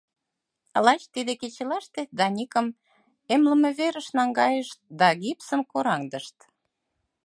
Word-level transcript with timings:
Лач 0.85 1.01
тиде 1.13 1.33
кечылаште 1.41 2.01
Даникым 2.17 2.67
эмлымверыш 3.33 4.07
наҥгайышт 4.17 4.79
да 4.99 5.07
гипсым 5.21 5.61
кораҥдышт. 5.71 6.37